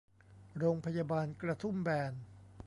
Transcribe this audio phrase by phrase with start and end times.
[0.57, 2.13] โรงพยาบาลกระทุ่มแบน